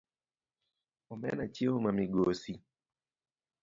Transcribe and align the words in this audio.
Omena 1.13 1.43
chiemo 1.53 1.77
ma 1.83 1.91
migosi. 1.97 2.53